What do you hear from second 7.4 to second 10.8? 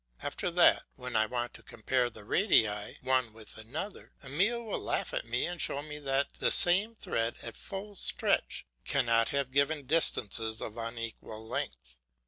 at full stretch cannot have given distances of